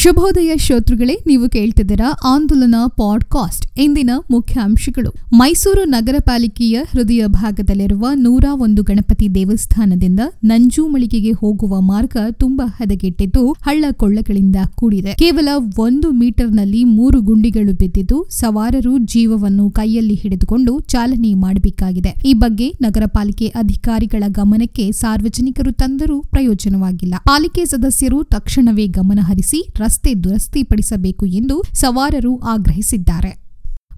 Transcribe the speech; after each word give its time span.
ಶುಭೋದಯ 0.00 0.56
ಶ್ರೋತೃಗಳೇ, 0.56 1.18
ನೀವು 1.26 1.48
ಕೇಳ್ತಿದ್ದೀರಾ 1.48 2.18
ಆಂದೋಲನ 2.24 2.74
ಪಾಡ್ಕಾಸ್ಟ್. 2.88 3.66
ಇಂದಿನ 3.76 4.10
ಮುಖ್ಯಾಂಶಗಳು. 4.30 5.14
ಮೈಸೂರು 5.32 5.84
ನಗರ 5.84 6.14
ಪಾಲಿಕೆಯ 6.20 6.82
ಹೃದಯ 6.90 7.26
ಭಾಗದಲ್ಲಿರುವ 7.26 8.08
ನೂರ 8.14 8.44
ಒಂದು 8.52 8.82
ಗಣಪತಿ 8.82 9.34
ದೇವಸ್ಥಾನದಿಂದ 9.34 10.20
ನಂಜೂಮಳಿಗೆಗೆ 10.44 11.32
ಹೋಗುವ 11.32 11.80
ಮಾರ್ಗ 11.80 12.16
ತುಂಬಾ 12.32 12.68
ಹದಗೆಟ್ಟಿದ್ದು, 12.68 13.52
ಹಳ್ಳ 13.52 13.84
ಕೊಳ್ಳಗಳಿಂದ 13.92 14.56
ಕೂಡಿದೆ. 14.74 15.14
ಕೇವಲ 15.14 15.48
ಒಂದು 15.78 16.10
ಮೀಟರ್ನಲ್ಲಿ 16.10 16.84
ಮೂರು 16.84 17.20
ಗುಂಡಿಗಳು 17.20 17.72
ಬಿದ್ದಿದ್ದು, 17.72 18.26
ಸವಾರರು 18.30 18.98
ಜೀವವನ್ನು 18.98 19.70
ಕೈಯಲ್ಲಿ 19.70 20.14
ಹಿಡಿದುಕೊಂಡು 20.14 20.80
ಚಾಲನೆ 20.80 21.34
ಮಾಡಬೇಕಾಗಿದೆ. 21.34 22.14
ಈ 22.24 22.32
ಬಗ್ಗೆ 22.32 22.72
ನಗರ 22.82 23.02
ಪಾಲಿಕೆ 23.06 23.46
ಅಧಿಕಾರಿಗಳ 23.46 24.24
ಗಮನಕ್ಕೆ 24.28 24.92
ಸಾರ್ವಜನಿಕರು 24.92 25.72
ತಂದರೂ 25.72 26.22
ಪ್ರಯೋಜನವಾಗಿಲ್ಲ. 26.22 27.14
ಪಾಲಿಕೆ 27.24 27.64
ಸದಸ್ಯರು 27.64 28.24
ತಕ್ಷಣವೇ 28.24 28.86
ಗಮನ 28.86 29.18
ಹರಿಸಿ 29.22 29.66
ರಸ್ತೆ 29.90 30.14
ದುರಸ್ತಿಪಡಿಸಬೇಕು 30.14 31.26
ಎಂದು 31.26 31.62
ಸವಾರರು 31.74 32.40
ಆಗ್ರಹಿಸಿದ್ದಾರೆ. 32.46 33.49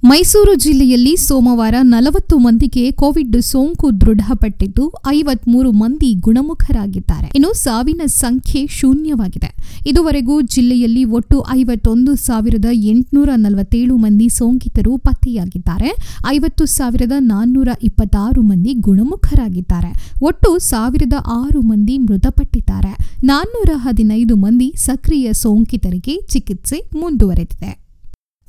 ಮೈಸೂರು 0.04 0.54
ಜಿಲ್ಲೆಯಲ್ಲಿ 0.54 1.16
ಸೋಮವಾರ 1.16 1.74
ನಲವತ್ತು 1.82 2.38
ಮಂದಿಗೆ 2.38 2.90
ಕೋವಿಡ್ 2.90 3.42
ಸೋಂಕು 3.42 4.00
ದೃಢಪಟ್ಟಿದ್ದು 4.00 4.92
ಐವತ್ಮೂರು 5.08 5.72
ಮಂದಿ 5.72 6.14
ಗುಣಮುಖರಾಗಿದ್ದಾರೆ. 6.14 7.30
ಇನ್ನು 7.36 7.52
ಸಾವಿನ 7.52 8.00
ಸಂಖ್ಯೆ 8.06 8.66
ಶೂನ್ಯವಾಗಿದೆ. 8.66 9.50
ಇದುವರೆಗೂ 9.86 10.40
ಜಿಲ್ಲೆಯಲ್ಲಿ 10.40 11.04
ಒಟ್ಟು 11.04 11.44
ಐವತ್ತೊಂದು 11.50 12.14
ಸಾವಿರದ 12.14 12.64
ಎಂಟುನೂರ 12.72 13.28
ನಲವತ್ತೇಳು 13.36 13.96
ಮಂದಿ 13.96 14.28
ಸೋಂಕಿತರು 14.28 14.98
ಪತ್ತೆಯಾಗಿದ್ದಾರೆ. 14.98 15.90
ಐವತ್ತು 16.28 16.64
ಸಾವಿರದ 16.64 17.12
ನಾನ್ನೂರ 17.18 17.68
ಇಪ್ಪತ್ತಾರು 17.82 18.42
ಮಂದಿ 18.42 18.74
ಗುಣಮುಖರಾಗಿದ್ದಾರೆ. 18.74 19.92
ಒಟ್ಟು 20.22 20.58
ಸಾವಿರದ 20.58 21.12
ಆರು 21.26 21.60
ಮಂದಿ 21.60 21.98
ಮೃತಪಟ್ಟಿದ್ದಾರೆ. 21.98 22.92
ನಾನ್ನೂರ 23.24 23.70
ಹದಿನೈದು 23.76 24.36
ಮಂದಿ 24.36 24.74
ಸಕ್ರಿಯ 24.76 25.32
ಸೋಂಕಿತರಿಗೆ 25.32 26.20
ಚಿಕಿತ್ಸೆ 26.28 26.80
ಮುಂದುವರೆದಿದೆ. 26.96 27.91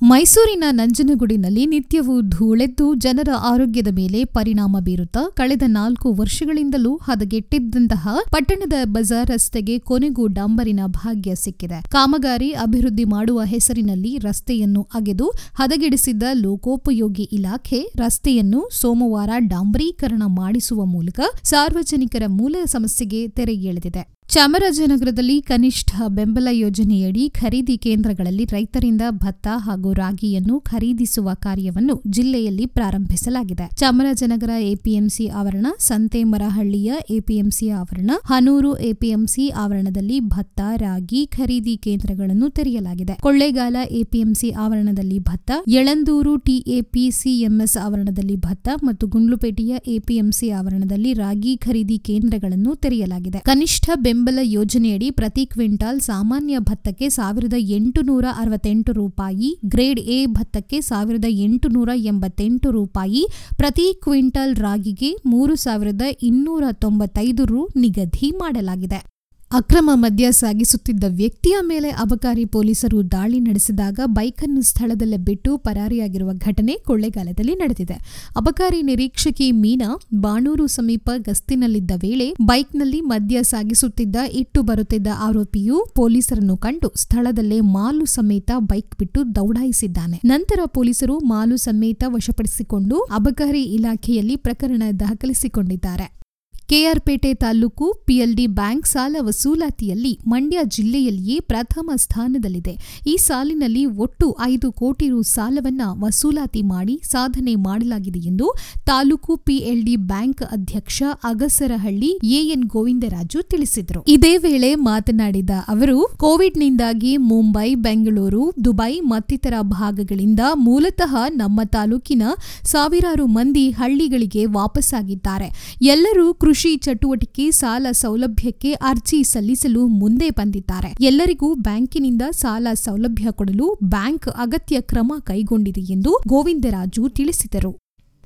ಮೈಸೂರಿನ 0.03 0.63
ನಂಜನಗೂಡಿನಲ್ಲಿ 0.71 1.65
ನಿತ್ಯವೂ 1.65 2.21
ಧೂಳೆದ್ದು 2.21 2.95
ಜನರ 2.95 3.29
ಆರೋಗ್ಯದ 3.39 3.87
ಮೇಲೆ 3.91 4.25
ಪರಿಣಾಮ 4.25 4.77
ಬೀರುತ್ತಾ 4.79 5.21
ಕಳೆದ 5.29 5.61
ನಾಲ್ಕು 5.67 6.13
ವರ್ಷಗಳಿಂದಲೂ 6.13 6.95
ಹದಗೆಟ್ಟಿದ್ದಂತಹ 6.97 8.15
ಪಟ್ಟಣದ 8.31 8.73
ಬಜಾರ್ 8.83 9.29
ರಸ್ತೆಗೆ 9.29 9.79
ಕೊನೆಗೂ 9.79 10.27
ಡಾಂಬರಿನ 10.27 10.79
ಭಾಗ್ಯ 10.85 11.35
ಸಿಕ್ಕಿದೆ. 11.35 11.81
ಕಾಮಗಾರಿ 11.89 12.51
ಅಭಿವೃದ್ಧಿ 12.51 13.03
ಮಾಡುವ 13.03 13.41
ಹೆಸರಿನಲ್ಲಿ 13.43 14.17
ರಸ್ತೆಯನ್ನು 14.17 14.87
ಅಗೆದು 14.93 15.29
ಹದಗೆಡಿಸಿದ್ದ 15.55 16.23
ಲೋಕೋಪಯೋಗಿ 16.33 17.23
ಇಲಾಖೆ 17.23 17.91
ರಸ್ತೆಯನ್ನು 17.95 18.69
ಸೋಮವಾರ 18.71 19.29
ಡಾಂಬರೀಕರಣ 19.37 20.23
ಮಾಡಿಸುವ 20.25 20.85
ಮೂಲಕ 20.85 21.19
ಸಾರ್ವಜನಿಕರ 21.43 22.23
ಮೂಲ 22.27 22.55
ಸಮಸ್ಯೆಗೆ 22.65 23.27
ತೆರೆ 23.27 23.53
ಎಳೆದಿದೆ. 23.53 24.22
ಚಾಮರಾಜನಗರದಲ್ಲಿ 24.27 25.41
ಕನಿಷ್ಠ 25.41 25.89
ಬೆಂಬಲ 26.07 26.47
ಯೋಜನೆಯಡಿ 26.51 27.29
ಖರೀದಿ 27.29 27.77
ಕೇಂದ್ರಗಳಲ್ಲಿ 27.77 28.45
ರೈತರಿಂದ 28.45 29.01
ಭತ್ತ 29.09 29.47
ಹಾಗೂ 29.55 29.93
ರಾಗಿಯನ್ನು 29.93 30.59
ಖರೀದಿಸುವ 30.59 31.29
ಕಾರ್ಯವನ್ನು 31.33 32.01
ಜಿಲ್ಲೆಯಲ್ಲಿ 32.09 32.65
ಪ್ರಾರಂಭಿಸಲಾಗಿದೆ. 32.65 33.69
ಚಾಮರಾಜನಗರ 33.75 34.49
ಎಪಿಎಂಸಿ 34.59 35.27
ಆವರಣ, 35.27 35.67
ಸಂತೇಮರಹಳ್ಳಿಯ 35.79 36.93
ಎಪಿಎಂಸಿ 37.09 37.69
ಆವರಣ, 37.69 38.11
ಹನೂರು 38.25 38.77
ಎಪಿಎಂಸಿ 38.77 39.49
ಆವರಣದಲ್ಲಿ 39.49 40.19
ಭತ್ತ, 40.19 40.61
ರಾಗಿ 40.75 41.25
ಖರೀದಿ 41.25 41.77
ಕೇಂದ್ರಗಳನ್ನು 41.77 42.49
ತೆರೆಯಲಾಗಿದೆ. 42.49 43.13
ಕೊಳ್ಳೇಗಾಲ 43.21 43.75
ಎಪಿಎಂಸಿ 43.91 44.49
ಆವರಣದಲ್ಲಿ 44.51 45.19
ಭತ್ತ, 45.19 45.51
ಯಳಂದೂರು 45.67 46.37
ಟಿಎಪಿಸಿಎಂಎಸ್ 46.37 47.77
ಆವರಣದಲ್ಲಿ 47.77 48.35
ಭತ್ತ 48.35 48.69
ಮತ್ತು 48.83 49.07
ಗುಂಡ್ಲುಪೇಟೆಯ 49.07 49.75
ಎಪಿಎಂಸಿ 49.87 50.49
ಆವರಣದಲ್ಲಿ 50.49 51.13
ರಾಗಿ 51.13 51.57
ಖರೀದಿ 51.57 51.97
ಕೇಂದ್ರಗಳನ್ನು 51.97 52.75
ತೆರೆಯಲಾಗಿದೆ. 52.75 53.39
ಕನಿಷ್ಠ 53.39 53.89
ಬೆಂಬಲ 53.95 54.21
ಯೋಜನೆಯಡಿ 54.41 55.11
ಪ್ರತಿ 55.11 55.45
ಕ್ವಿಂಟಾಲ್ 55.45 56.01
ಸಾಮಾನ್ಯ 56.01 56.59
ಭತ್ತಕ್ಕೆ 56.59 57.09
ಸಾವಿರದ 57.09 57.53
ಎಂಟುನೂರ 57.57 58.25
ಅರವತ್ತೆಂಟು 58.37 58.91
ರೂಪಾಯಿ, 58.91 59.59
ಗ್ರೇಡ್ 59.65 59.99
ಎ 59.99 60.25
ಭತ್ತಕ್ಕೆ 60.25 60.81
ಸಾವಿರದ 60.81 61.25
ಎಂಟುನೂರ 61.27 61.89
ಎಂಬತ್ತೆಂಟು 61.95 62.71
ರೂಪಾಯಿ, 62.71 63.27
ಪ್ರತಿ 63.57 63.99
ಕ್ವಿಂಟಾಲ್ 64.03 64.55
ರಾಗಿಗೆ 64.55 65.15
ಮೂರು 65.25 65.55
ಸಾವಿರದ 65.55 66.01
ಇನ್ನೂರ 66.21 66.63
ತೊಂಬತ್ತೈದು 66.71 67.45
ರು 67.45 67.69
ನಿಗದಿ 67.75 68.31
ಮಾಡಲಾಗಿದೆ. 68.31 69.12
ಅಕ್ರಮ 69.57 69.89
ಮದ್ಯ 69.93 70.31
ಸಾಗಿಸುತ್ತಿದ್ದ 70.31 71.03
ವ್ಯಕ್ತಿಯ 71.09 71.55
ಮೇಲೆ 71.61 71.89
ಅಬಕಾರಿ 71.89 72.45
ಪೊಲೀಸರು 72.45 73.11
ದಾಳಿ 73.11 73.39
ನಡೆಸಿದಾಗ 73.39 73.99
ಬೈಕನ್ನು 74.05 74.61
ಸ್ಥಳದಲ್ಲೇ 74.61 75.17
ಬಿಟ್ಟು 75.17 75.57
ಪರಾರಿಯಾಗಿರುವ 75.57 76.33
ಘಟನೆ 76.33 76.73
ಕೊಳ್ಳೆಗಾಲದಲ್ಲಿ 76.73 77.55
ನಡೆದಿದೆ. 77.55 77.93
ಅಬಕಾರಿ 78.37 78.81
ನಿರೀಕ್ಷಕಿ 78.81 79.51
ಮೀನಾ 79.51 79.99
ಬಾಣೂರು 80.13 80.67
ಸಮೀಪ 80.67 81.09
ಗಸ್ತಿನಲ್ಲಿದ್ದ 81.17 81.91
ವೇಳೆ 81.95 82.33
ಬೈಕ್ನಲ್ಲಿ 82.41 83.01
ಮದ್ಯ 83.01 83.43
ಸಾಗಿಸುತ್ತಿದ್ದ 83.43 84.15
ಇಟ್ಟು 84.31 84.61
ಬರುತ್ತಿದ್ದ 84.61 85.07
ಆರೋಪಿಯು 85.19 85.85
ಪೊಲೀಸರನ್ನು 85.95 86.57
ಕಂಡು 86.57 86.91
ಸ್ಥಳದಲ್ಲೇ 86.95 87.59
ಮಾಲು 87.59 88.05
ಸಮೇತ 88.05 88.51
ಬೈಕ್ 88.57 88.99
ಬಿಟ್ಟು 88.99 89.35
ದೌಡಾಯಿಸಿದ್ದಾನೆ. 89.35 90.21
ನಂತರ 90.25 90.59
ಪೊಲೀಸರು 90.65 91.19
ಮಾಲು 91.19 91.57
ಸಮೇತ 91.57 92.03
ವಶಪಡಿಸಿಕೊಂಡು 92.07 92.99
ಅಬಕಾರಿ 93.01 93.63
ಇಲಾಖೆಯಲ್ಲಿ 93.63 94.35
ಪ್ರಕರಣ 94.35 94.83
ದಾಖಲಿಸಿಕೊಂಡಿದ್ದಾರೆ. 94.99 96.22
ಕೆಆರ್ಪೇಟೆ 96.69 97.33
ತಾಲೂಕು 97.33 98.03
ಪಿಎಲ್ಡಿ 98.05 98.47
ಬ್ಯಾಂಕ್ 98.47 98.87
ಸಾಲ 98.87 99.15
ವಸೂಲಾತಿಯಲ್ಲಿ 99.19 100.19
ಮಂಡ್ಯ 100.27 100.59
ಜಿಲ್ಲೆಯಲ್ಲಿಯೇ 100.63 101.39
ಪ್ರಥಮ 101.39 101.91
ಸ್ಥಾನದಲ್ಲಿದೆ. 101.95 103.01
ಈ 103.07 103.17
ಸಾಲಿನಲ್ಲಿ 103.17 103.85
ಒಟ್ಟು 103.85 104.37
ಐದು 104.41 104.71
ಕೋಟಿ 104.71 105.09
ರು 105.09 105.21
ಸಾಲವನ್ನು 105.21 106.05
ವಸೂಲಾತಿ 106.05 106.61
ಮಾಡಿ 106.61 106.99
ಸಾಧನೆ 107.03 107.55
ಮಾಡಲಾಗಿದೆ 107.55 108.19
ಎಂದು 108.19 108.55
ತಾಲೂಕು 108.85 109.37
ಪಿಎಲ್ಡಿ 109.37 109.95
ಬ್ಯಾಂಕ್ 109.95 110.43
ಅಧ್ಯಕ್ಷ 110.43 111.03
ಅಗಸರಹಳ್ಳಿ 111.23 112.19
ಎಎನ್ 112.23 112.63
ಗೋವಿಂದರಾಜು 112.63 113.41
ತಿಳಿಸಿದರು. 113.41 114.03
ಇದೇ 114.07 114.37
ವೇಳೆ 114.37 114.75
ಮಾತನಾಡಿದ 114.75 115.49
ಅವರು, 115.67 116.15
ಕೋವಿಡ್ನಿಂದಾಗಿ 116.17 117.17
ಮುಂಬೈ, 117.17 117.75
ಬೆಂಗಳೂರು, 117.75 118.53
ದುಬೈ 118.65 118.99
ಮತ್ತಿತರ 118.99 119.53
ಭಾಗಗಳಿಂದ 119.61 120.39
ಮೂಲತಃ 120.53 121.15
ನಮ್ಮ 121.35 121.61
ತಾಲೂಕಿನ 121.63 122.23
ಸಾವಿರಾರು 122.63 123.27
ಮಂದಿ 123.27 123.69
ಹಳ್ಳಿಗಳಿಗೆ 123.69 124.45
ವಾಪಸ್ಸಾಗಿದ್ದಾರೆ. 124.45 125.79
ಎಲ್ಲರೂ 125.81 126.33
ಕೃಷಿ 126.53 126.77
ಚಟುವಟಿಕೆ, 126.77 127.51
ಸಾಲ 127.51 127.87
ಸೌಲಭ್ಯಕ್ಕೆ 127.91 128.73
ಅರ್ಜಿ 128.73 129.23
ಸಲ್ಲಿಸಲು 129.23 129.87
ಮುಂದೆ 129.87 130.29
ಬಂದಿದ್ದಾರೆ. 130.29 130.95
ಎಲ್ಲರಿಗೂ 131.01 131.55
ಬ್ಯಾಂಕಿನಿಂದ 131.55 132.21
ಸಾಲ 132.31 132.67
ಸೌಲಭ್ಯ 132.73 133.27
ಕೊಡಲು 133.31 133.79
ಬ್ಯಾಂಕ್ 133.83 134.27
ಅಗತ್ಯ 134.27 134.81
ಕ್ರಮ 134.81 135.13
ಕೈಗೊಂಡಿದೆ 135.19 135.81
ಎಂದು 135.81 136.11
ಗೋವಿಂದರಾಜು 136.27 137.09
ತಿಳಿಸಿದರು. 137.09 137.82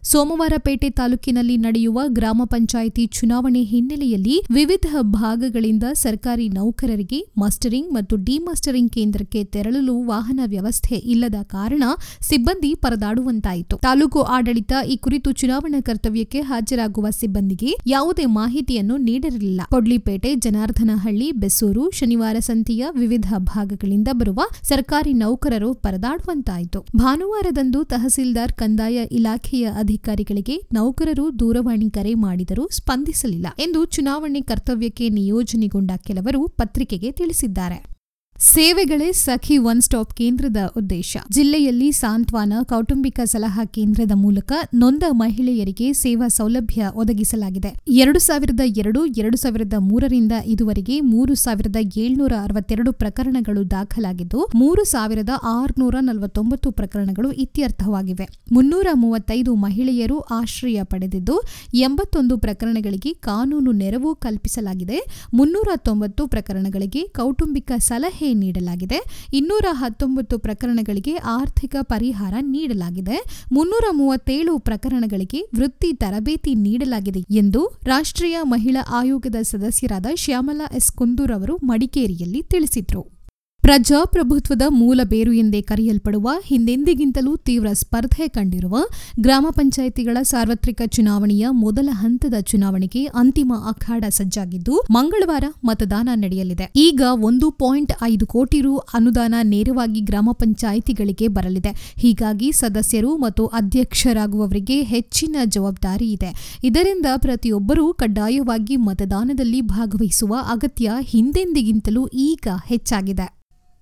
ಸೋಮವಾರಪೇಟೆ 0.07 0.89
ತಾಲೂಕಿನಲ್ಲಿ 0.89 1.57
ನಡೆಯುವ 1.57 2.01
ಗ್ರಾಮ 2.07 2.41
ಪಂಚಾಯಿತಿ 2.45 3.03
ಚುನಾವಣೆ 3.07 3.61
ಹಿನ್ನೆಲೆಯಲ್ಲಿ 3.63 4.35
ವಿವಿಧ 4.51 4.87
ಭಾಗಗಳಿಂದ 5.01 5.83
ಸರ್ಕಾರಿ 5.93 6.49
ನೌಕರರಿಗೆ 6.49 7.19
ಮಾಸ್ಟರಿಂಗ್ 7.37 7.89
ಮತ್ತು 7.93 8.15
ಡಿಮಾಸ್ಟರಿಂಗ್ 8.15 8.91
ಕೇಂದ್ರಕ್ಕೆ 8.91 9.43
ತೆರಳಲು 9.43 9.95
ವಾಹನ 10.03 10.39
ವ್ಯವಸ್ಥೆ 10.45 10.95
ಇಲ್ಲದ 10.95 11.39
ಕಾರಣ 11.43 11.83
ಸಿಬ್ಬಂದಿ 12.21 12.75
ಪರದಾಡುವಂತಾಯಿತು. 12.75 13.77
ತಾಲೂಕು 13.77 14.21
ಆಡಳಿತ 14.35 14.73
ಈ 14.89 14.97
ಕುರಿತು 14.97 15.31
ಚುನಾವಣಾ 15.31 15.81
ಕರ್ತವ್ಯಕ್ಕೆ 15.81 16.41
ಹಾಜರಾಗುವ 16.41 17.09
ಸಿಬ್ಬಂದಿಗೆ 17.09 17.73
ಯಾವುದೇ 17.87 18.25
ಮಾಹಿತಿಯನ್ನು 18.25 18.97
ನೀಡಿರಲಿಲ್ಲ. 18.97 19.61
ಕೊಡ್ಲಿಪೇಟೆ, 19.69 20.35
ಜನಾರ್ದನಹಳ್ಳಿ, 20.35 21.31
ಬೆಸೂರು 21.31 21.91
ಶನಿವಾರ 21.91 22.35
ಸಂತೆಯ 22.39 22.85
ವಿವಿಧ 22.95 23.33
ಭಾಗಗಳಿಂದ 23.37 24.07
ಬರುವ 24.13 24.39
ಸರ್ಕಾರಿ 24.63 25.13
ನೌಕರರು 25.13 25.73
ಪರದಾಡುವಂತಾಯಿತು. 25.73 26.81
ಭಾನುವಾರದಂದು 26.95 27.83
ತಹಸೀಲ್ದಾರ್ 27.83 28.53
ಕಂದಾಯ 28.53 29.05
ಇಲಾಖೆಯ 29.11 29.67
ಅಧಿಕಾರಿಗಳಿಗೆ 29.97 30.55
ನೌಕರರು 30.73 31.23
ದೂರವಾಣಿ 31.39 31.87
ಕರೆ 31.89 32.13
ಮಾಡಿದರೂ 32.13 32.63
ಸ್ಪಂದಿಸಲಿಲ್ಲ 32.69 33.47
ಎಂದು 33.59 33.79
ಚುನಾವಣೆ 33.85 34.41
ಕರ್ತವ್ಯಕ್ಕೆ 34.41 35.05
ನಿಯೋಜನೆಗೊಂಡ 35.09 35.91
ಕೆಲವರು 36.07 36.41
ಪತ್ರಿಕೆಗೆ 36.59 37.09
ತಿಳಿಸಿದ್ದಾರೆ. 37.11 37.96
ಸೇವೆಗಳೇ 38.39 39.11
ಸಖಿ 39.11 39.57
ಒನ್ 39.57 39.81
ಸ್ಟಾಪ್ 39.81 40.13
ಕೇಂದ್ರದ 40.13 40.57
ಉದ್ದೇಶ. 40.77 41.17
ಜಿಲ್ಲೆಯಲ್ಲಿ 41.29 41.91
ಸಾಂತ್ವಾನ 41.91 42.53
ಕೌಟುಂಬಿಕ 42.63 43.19
ಸಲಹಾ 43.25 43.65
ಕೇಂದ್ರದ 43.65 44.11
ಮೂಲಕ 44.15 44.51
ನೊಂದ 44.73 45.03
ಮಹಿಳೆಯರಿಗೆ 45.09 45.93
ಸೇವಾ 45.93 46.27
ಸೌಲಭ್ಯ 46.27 46.91
ಒದಗಿಸಲಾಗಿದೆ. 46.93 47.75
ಎರಡು 47.87 48.19
ಸಾವಿರದ 48.19 48.59
ಎರಡು 48.65 49.05
ಎರಡು 49.05 49.37
ಸಾವಿರದ 49.37 49.73
ಮೂರರಿಂದ 49.77 50.31
ಇದುವರೆಗೆ 50.45 51.01
ಮೂರು 51.01 51.35
ಸಾವಿರದ 51.35 51.75
ಏಳ್ನೂರ 51.97 52.33
ಅರವತ್ತೆರಡು 52.43 52.93
ಪ್ರಕರಣಗಳು 52.93 53.71
ದಾಖಲಾಗಿದ್ದು, 53.71 54.49
ಮೂರು 54.55 54.83
ಸಾವಿರದ 54.83 55.29
ಆರುನೂರ 55.43 55.95
ನಲವತ್ತೊಂಬತ್ತು 55.99 56.71
ಪ್ರಕರಣಗಳು 56.71 57.31
ಇತ್ಯರ್ಥವಾಗಿವೆ. 57.31 58.29
ಮುನ್ನೂರ 58.51 58.87
ಮೂವತ್ತೈದು 58.93 59.55
ಮಹಿಳೆಯರು 59.55 60.19
ಆಶ್ರಯ 60.19 60.83
ಪಡೆದಿದ್ದು, 60.83 61.43
ಎಂಬತ್ತೊಂದು 61.73 62.37
ಪ್ರಕರಣಗಳಿಗೆ 62.37 63.13
ಕಾನೂನು 63.13 63.71
ನೆರವು 63.71 64.15
ಕಲ್ಪಿಸಲಾಗಿದೆ. 64.15 64.99
ಮುನ್ನೂರ 65.33 65.67
ತೊಂಬತ್ತು 65.77 66.27
ಪ್ರಕರಣಗಳಿಗೆ 66.27 67.03
ಕೌಟುಂಬಿಕ 67.07 67.71
ಸಲಹೆ 67.77 68.26
ನೀಡಲಾಗಿದೆ. 68.33 69.29
ಇನ್ನೂರ 69.33 69.65
ಹತ್ತೊಂಬತ್ತು 69.71 70.37
ಪ್ರಕರಣಗಳಿಗೆ 70.37 71.15
ಆರ್ಥಿಕ 71.15 71.75
ಪರಿಹಾರ 71.81 72.33
ನೀಡಲಾಗಿದೆ. 72.41 73.45
ಮುನ್ನೂರ 73.51 73.83
ಮೂವತ್ತೇಳು 73.91 74.59
ಪ್ರಕರಣಗಳಿಗೆ 74.59 75.41
ವೃತ್ತಿ 75.55 75.93
ತರಬೇತಿ 75.93 76.55
ನೀಡಲಾಗಿದೆ 76.55 77.23
ಎಂದು 77.31 77.79
ರಾಷ್ಟ್ರೀಯ 77.83 78.37
ಮಹಿಳಾ 78.43 78.87
ಆಯೋಗದ 78.89 79.35
ಸದಸ್ಯರಾದ 79.41 80.05
ಶ್ಯಾಮಲಾ 80.15 80.75
ಎಸ್ 80.75 80.91
ಕುಂದೂರ್ 80.91 81.31
ಅವರು 81.31 81.55
ಮಡಿಕೇರಿಯಲ್ಲಿ 81.55 82.43
ತಿಳಿಸಿದರು. 82.43 83.16
ಪ್ರಜಾಪ್ರಭುತ್ವದ 83.63 84.61
ಮೂಲ 84.69 84.99
ಬೇರು 85.03 85.33
ಎಂದೇ 85.33 85.61
ಕರೆಯಲ್ಪಡುವ 85.61 86.29
ಹಿಂದೆಂದಿಗಿಂತಲೂ 86.45 87.37
ತೀವ್ರ 87.37 87.67
ಸ್ಪರ್ಧೆ 87.73 88.27
ಕಂಡಿರುವ 88.27 88.77
ಗ್ರಾಮ 89.19 89.47
ಪಂಚಾಯಿತಿಗಳ 89.49 90.17
ಸಾರ್ವತ್ರಿಕ 90.21 90.81
ಚುನಾವಣೆಯ 90.85 91.45
ಮೊದಲ 91.49 91.89
ಹಂತದ 91.91 92.33
ಚುನಾವಣೆಗೆ 92.41 93.05
ಅಂತಿಮ 93.05 93.53
ಅಖಾಡ 93.67 94.03
ಸಜ್ಜಾಗಿದ್ದು, 94.09 94.83
ಮಂಗಳವಾರ 94.91 95.43
ಮತದಾನ 95.63 96.09
ನಡೆಯಲಿದೆ. 96.13 96.71
ಈಗ 96.75 97.01
ಒಂದು 97.21 97.51
ಪಾಯಿಂಟ್ 97.51 97.93
ಐದು 98.03 98.25
ಕೋಟಿ 98.25 98.61
ರು 98.61 98.77
ಅನುದಾನ 98.77 99.35
ನೇರವಾಗಿ 99.43 100.01
ಗ್ರಾಮ 100.01 100.29
ಪಂಚಾಯಿತಿಗಳಿಗೆ 100.31 101.27
ಬರಲಿದೆ. 101.27 101.95
ಹೀಗಾಗಿ 101.97 102.51
ಸದಸ್ಯರು 102.51 103.17
ಮತ್ತು 103.17 103.45
ಅಧ್ಯಕ್ಷರಾಗುವವರಿಗೆ 103.45 104.81
ಹೆಚ್ಚಿನ 104.83 105.35
ಜವಾಬ್ದಾರಿ 105.45 106.11
ಇದೆ. 106.11 106.59
ಇದರಿಂದ 106.63 107.05
ಪ್ರತಿಯೊಬ್ಬರೂ 107.17 107.93
ಕಡ್ಡಾಯವಾಗಿ 107.93 108.75
ಮತದಾನದಲ್ಲಿ 108.75 109.61
ಭಾಗವಹಿಸುವ 109.61 110.35
ಅಗತ್ಯ 110.51 110.91
ಹಿಂದೆಂದಿಗಿಂತಲೂ 111.01 112.07
ಈಗ 112.07 112.47
ಹೆಚ್ಚಾಗಿದೆ. 112.65 113.37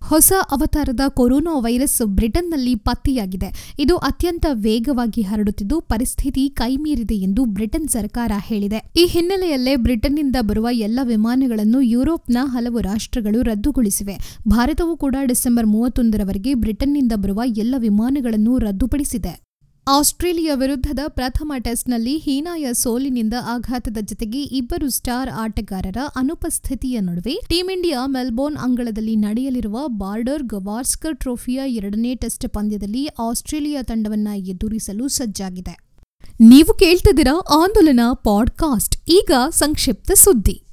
ಹೊಸ 0.08 0.34
ಅವತಾರದ 0.52 1.00
ಕೊರೋನಾ 1.08 1.60
ವೈರಸ್ 1.60 2.02
ಬ್ರಿಟನ್ನಲ್ಲಿ 2.06 2.76
ಪತ್ತೆಯಾಗಿದೆ. 2.76 3.76
ಇದು 3.80 3.98
ಅತ್ಯಂತ 3.98 4.46
ವೇಗವಾಗಿ 4.54 5.22
ಹರಡುತ್ತಿದ್ದು, 5.22 5.82
ಪರಿಸ್ಥಿತಿ 5.82 6.50
ಕೈಮೀರಿದೆ 6.50 7.16
ಎಂದು 7.16 7.46
ಬ್ರಿಟನ್ 7.46 7.88
ಸರ್ಕಾರ 7.88 8.32
ಹೇಳಿದೆ. 8.38 8.92
ಈ 8.96 9.06
ಹಿನ್ನೆಲೆಯಲ್ಲೇ 9.06 9.76
ಬ್ರಿಟನ್ನಿಂದ 9.76 10.36
ಬರುವ 10.42 10.68
ಎಲ್ಲ 10.72 11.00
ವಿಮಾನಗಳನ್ನು 11.04 11.82
ಯುರೋಪ್ನ 11.82 12.38
ಹಲವು 12.42 12.80
ರಾಷ್ಟ್ರಗಳು 12.80 13.42
ರದ್ದುಗೊಳಿಸಿವೆ. 13.42 14.18
ಭಾರತವು 14.48 14.98
ಕೂಡ 14.98 15.16
ಡಿಸೆಂಬರ್ 15.24 15.66
ಮೂವತ್ತೊಂದರವರೆಗೆ 15.66 16.54
ಬ್ರಿಟನ್ನಿಂದ 16.54 17.12
ಬರುವ 17.16 17.42
ಎಲ್ಲ 17.46 17.76
ವಿಮಾನಗಳನ್ನು 17.78 18.58
ರದ್ದುಪಡಿಸಿದೆ. 18.58 19.45
ಆಸ್ಟ್ರೇಲಿಯಾ 19.88 20.56
ವಿರುದ್ಧದ 20.56 21.00
ಪ್ರಥಮ 21.08 21.54
ಟೆಸ್ಟ್ನಲ್ಲಿ 21.64 22.18
ಹೀನಾಯ 22.18 22.74
ಸೋಲಿನಿಂದ 22.74 23.34
ಆಘಾತದ 23.48 23.98
ಜತೆಗೆ 24.02 24.42
ಇಬ್ಬರು 24.44 24.90
ಸ್ಟಾರ್ 24.90 25.30
ಆಟಗಾರರ 25.30 25.98
ಅನುಪಸ್ಥಿತಿಯ 26.16 27.00
ನಡುವೆ 27.00 27.40
ಟೀಂ 27.50 27.72
ಇಂಡಿಯಾ 27.72 28.06
ಮೆಲ್ಬೋರ್ನ್ 28.06 28.58
ಅಂಗಳದಲ್ಲಿ 28.58 29.16
ನಡೆಯಲಿರುವ 29.16 29.88
ಬಾರ್ಡರ್ 29.88 30.44
ಗವಾಸ್ಕರ್ 30.44 31.20
ಟ್ರೋಫಿಯ 31.20 31.62
ಎರಡನೇ 31.68 32.16
ಟೆಸ್ಟ್ 32.16 32.50
ಪಂದ್ಯದಲ್ಲಿ 32.50 33.06
ಆಸ್ಟ್ರೇಲಿಯಾ 33.06 33.84
ತಂಡವನ್ನ 33.84 34.28
ಎದುರಿಸಲು 34.36 35.08
ಸಜ್ಜಾಗಿದೆ. 35.08 35.78
ನೀವು 36.40 36.74
ಕೇಳ್ತಿದ್ದೀರಾ 36.74 37.40
ಆಂದೋಲನ 37.40 38.00
ಪಾಡ್ಕಾಸ್ಟ್. 38.14 38.98
ಈಗ 39.08 39.32
ಸಂಕ್ಷಿಪ್ತ 39.50 40.12
ಸುದ್ದಿ. 40.12 40.65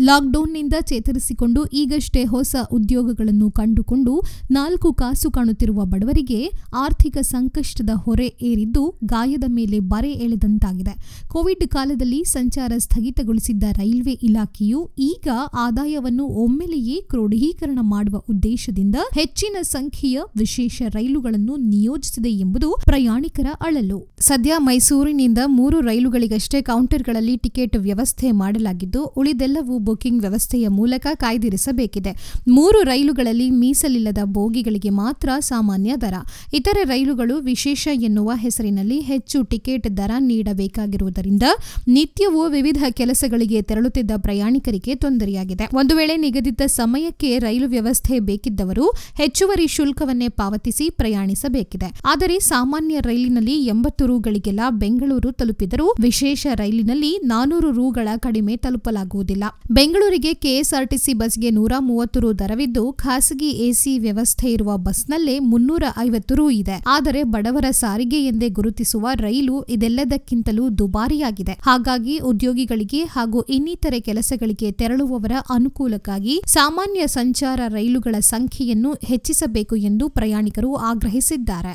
ಲಾಕ್ಡೌನ್ನಿಂದ 0.00 0.74
ಚೇತರಿಸಿಕೊಂಡು 0.80 1.64
ಈಗಷ್ಟೇ 1.64 2.24
ಹೊಸ 2.24 2.56
ಉದ್ಯೋಗಗಳನ್ನು 2.70 3.50
ಕಂಡುಕೊಂಡು 3.50 4.22
ನಾಲ್ಕು 4.50 4.92
ಕಾಸು 4.92 5.30
ಕಾಣುತ್ತಿರುವ 5.30 5.84
ಬಡವರಿಗೆ 5.84 6.50
ಆರ್ಥಿಕ 6.76 7.18
ಸಂಕಷ್ಟದ 7.18 7.90
ಹೊರೆ 7.94 8.36
ಏರಿದ್ದು 8.42 8.98
ಗಾಯದ 9.04 9.44
ಮೇಲೆ 9.48 9.78
ಬರೆ 9.80 10.12
ಎಳೆದಂತಾಗಿದೆ. 10.12 11.24
ಕೋವಿಡ್ 11.28 11.68
ಕಾಲದಲ್ಲಿ 11.68 12.24
ಸಂಚಾರ 12.24 12.72
ಸ್ಥಗಿತಗೊಳಿಸಿದ್ದ 12.78 13.62
ರೈಲ್ವೆ 13.72 14.12
ಇಲಾಖೆಯು 14.12 14.90
ಈಗ 14.98 15.28
ಆದಾಯವನ್ನು 15.54 16.24
ಒಮ್ಮೆಲೆಯೇ 16.24 17.00
ಕ್ರೋಢೀಕರಣ 17.00 17.78
ಮಾಡುವ 17.82 18.18
ಉದ್ದೇಶದಿಂದ 18.30 18.96
ಹೆಚ್ಚಿನ 19.14 19.56
ಸಂಖ್ಯೆಯ 19.62 20.20
ವಿಶೇಷ 20.36 20.82
ರೈಲುಗಳನ್ನು 20.88 21.56
ನಿಯೋಜಿಸಿದೆ 21.56 22.30
ಎಂಬುದು 22.30 22.72
ಪ್ರಯಾಣಿಕರ 22.84 23.46
ಅಳಲು. 23.60 24.16
ಸದ್ಯ 24.20 24.52
ಮೈಸೂರಿನಿಂದ 24.58 25.38
ಮೂರು 25.46 25.80
ರೈಲುಗಳಿಗಷ್ಟೇ 25.80 26.62
ಕೌಂಟರ್ಗಳಲ್ಲಿ 26.62 27.36
ಟಿಕೆಟ್ 27.36 27.76
ವ್ಯವಸ್ಥೆ 27.76 28.30
ಮಾಡಲಾಗಿದ್ದು 28.30 29.04
ಉಳಿದೆಲ್ಲವೂ 29.04 29.78
ಬುಕಿಂಗ್ 29.86 30.22
ವ್ಯವಸ್ಥೆಯ 30.22 30.68
ಮೂಲಕ 30.68 31.06
ಕಾಯ್ದಿರಿಸಬೇಕಿದೆ. 31.14 32.12
ಮೂರು 32.48 32.82
ರೈಲುಗಳಲ್ಲಿ 32.82 33.50
ಮೀಸಲಿಲ್ಲದ 33.50 34.18
ಬೋಗಿಗಳಿಗೆ 34.24 34.90
ಮಾತ್ರ 34.90 35.28
ಸಾಮಾನ್ಯ 35.38 35.94
ದರ. 36.00 36.14
ಇತರೆ 36.54 36.82
ರೈಲುಗಳು 36.84 37.36
ವಿಶೇಷ 37.40 37.88
ಎನ್ನುವ 37.92 38.32
ಹೆಸರಿನಲ್ಲಿ 38.34 38.98
ಹೆಚ್ಚು 39.00 39.42
ಟಿಕೆಟ್ 39.42 39.96
ದರ 39.96 40.10
ನೀಡಬೇಕಾಗಿರುವುದರಿಂದ 40.18 41.42
ನಿತ್ಯವೂ 41.88 42.42
ವಿವಿಧ 42.48 42.84
ಕೆಲಸಗಳಿಗೆ 42.90 43.62
ತೆರಳುತ್ತಿದ್ದ 43.62 44.10
ಪ್ರಯಾಣಿಕರಿಗೆ 44.16 44.94
ತೊಂದರೆಯಾಗಿದೆ. 44.94 45.68
ಒಂದು 45.74 45.96
ವೇಳೆ 45.96 46.16
ನಿಗದಿತ 46.16 46.62
ಸಮಯಕ್ಕೆ 46.66 47.38
ರೈಲು 47.38 47.68
ವ್ಯವಸ್ಥೆ 47.68 48.18
ಬೇಕಿದ್ದವರು 48.20 48.86
ಹೆಚ್ಚುವರಿ 49.16 49.66
ಶುಲ್ಕವನ್ನೇ 49.66 50.28
ಪಾವತಿಸಿ 50.28 50.90
ಪ್ರಯಾಣಿಸಬೇಕಿದೆ. 50.90 51.88
ಆದರೆ 52.06 52.38
ಸಾಮಾನ್ಯ 52.38 53.00
ರೈಲಿನಲ್ಲಿ 53.00 53.56
ಎಂಬತ್ತು 53.66 54.06
ರೂಗಳಿಗೆಲ್ಲ 54.06 54.60
ಬೆಂಗಳೂರು 54.70 55.32
ತಲುಪಿದರೂ 55.32 55.86
ವಿಶೇಷ 56.00 56.46
ರೈಲಿನಲ್ಲಿ 56.54 57.12
ನಾನೂರು 57.24 57.70
ರೂಗಳ 57.70 58.08
ಕಡಿಮೆ 58.16 58.56
ತಲುಪಲಾಗುವುದಿಲ್ಲ. 58.56 59.44
ಬೆಂಗಳೂರಿಗೆ 59.76 60.34
ಕೆಎಸ್ಆರ್ಟಿಸಿ 60.34 61.12
ಬಸ್ಗೆ 61.12 61.50
ನೂರ 61.50 61.72
ಮೂವತ್ತು 61.78 62.20
ರು 62.20 62.28
ದರವಿದ್ದು 62.38 62.92
ಖಾಸಗಿ 62.92 63.48
ಎಸಿ 63.66 63.98
ವ್ಯವಸ್ಥೆ 63.98 64.52
ಇರುವ 64.52 64.76
ಬಸ್ನಲ್ಲೇ 64.76 65.38
ಮುನ್ನೂರ 65.38 65.84
ಐವತ್ತು 65.98 66.34
ರು 66.34 66.50
ಇದೆ. 66.50 66.76
ಆದರೆ 66.86 67.22
ಬಡವರ 67.22 67.64
ಸಾರಿಗೆ 67.70 68.20
ಎಂದೇ 68.26 68.48
ಗುರುತಿಸುವ 68.48 69.08
ರೈಲು 69.14 69.56
ಇದೆಲ್ಲದಕ್ಕಿಂತಲೂ 69.68 70.68
ದುಬಾರಿಯಾಗಿದೆ. 70.78 71.54
ಹಾಗಾಗಿ 71.62 72.18
ಉದ್ಯೋಗಿಗಳಿಗೆ 72.18 73.04
ಹಾಗೂ 73.04 73.42
ಇನ್ನಿತರೆ 73.42 74.00
ಕೆಲಸಗಳಿಗೆ 74.00 74.72
ತೆರಳುವವರ 74.72 75.32
ಅನುಕೂಲಕ್ಕಾಗಿ 75.50 76.36
ಸಾಮಾನ್ಯ 76.46 77.06
ಸಂಚಾರ 77.06 77.60
ರೈಲುಗಳ 77.68 78.14
ಸಂಖ್ಯೆಯನ್ನು 78.20 78.92
ಹೆಚ್ಚಿಸಬೇಕು 79.04 79.76
ಎಂದು 79.76 80.08
ಪ್ರಯಾಣಿಕರು 80.08 80.76
ಆಗ್ರಹಿಸಿದ್ದಾರೆ. 80.90 81.74